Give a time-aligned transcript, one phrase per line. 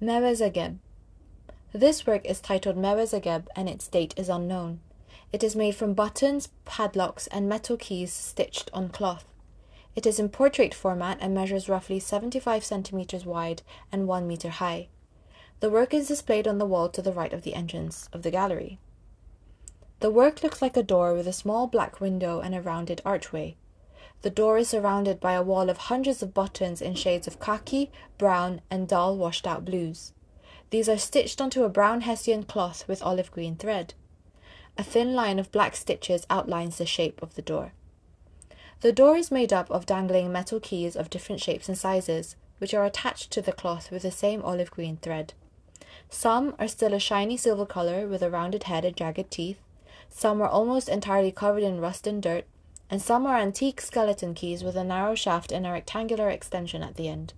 [0.00, 0.78] Mewezageb.
[1.72, 4.78] This work is titled Mewezageb and its date is unknown.
[5.32, 9.24] It is made from buttons, padlocks, and metal keys stitched on cloth.
[9.96, 14.86] It is in portrait format and measures roughly 75 centimeters wide and 1 meter high.
[15.58, 18.30] The work is displayed on the wall to the right of the entrance of the
[18.30, 18.78] gallery.
[19.98, 23.56] The work looks like a door with a small black window and a rounded archway.
[24.22, 27.90] The door is surrounded by a wall of hundreds of buttons in shades of khaki,
[28.18, 30.12] brown, and dull washed out blues.
[30.70, 33.94] These are stitched onto a brown Hessian cloth with olive green thread.
[34.76, 37.72] A thin line of black stitches outlines the shape of the door.
[38.80, 42.74] The door is made up of dangling metal keys of different shapes and sizes, which
[42.74, 45.34] are attached to the cloth with the same olive green thread.
[46.10, 49.58] Some are still a shiny silver color with a rounded head and jagged teeth.
[50.08, 52.44] Some are almost entirely covered in rust and dirt,
[52.90, 56.96] and some are antique skeleton keys with a narrow shaft and a rectangular extension at
[56.96, 57.34] the end.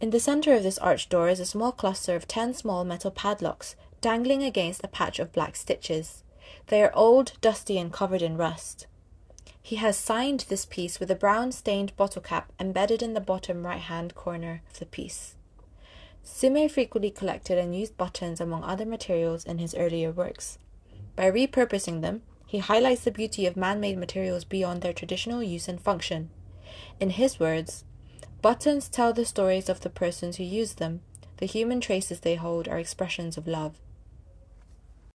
[0.00, 3.10] In the center of this arched door is a small cluster of ten small metal
[3.10, 6.24] padlocks dangling against a patch of black stitches.
[6.68, 8.86] They are old, dusty, and covered in rust.
[9.60, 13.66] He has signed this piece with a brown stained bottle cap embedded in the bottom
[13.66, 15.34] right hand corner of the piece.
[16.22, 20.58] Sime frequently collected and used buttons among other materials in his earlier works.
[21.14, 25.68] By repurposing them, he highlights the beauty of man made materials beyond their traditional use
[25.68, 26.30] and function.
[26.98, 27.84] In his words,
[28.42, 31.00] buttons tell the stories of the persons who use them.
[31.36, 33.78] The human traces they hold are expressions of love.